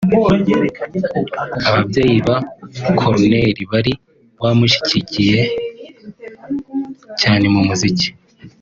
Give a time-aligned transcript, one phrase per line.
[1.69, 2.37] Ababyeyi ba
[2.99, 3.93] Corneille bari
[4.41, 5.39] bamushyigikiye
[7.21, 8.07] cyane mu muziki